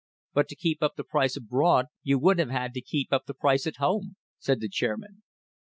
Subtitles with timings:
[0.33, 3.67] "But to keep up the price abroad you would have to keep up the price
[3.67, 5.21] at home," said the chairman.